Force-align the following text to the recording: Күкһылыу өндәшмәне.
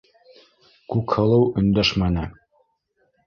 Күкһылыу 0.93 1.45
өндәшмәне. 1.63 2.25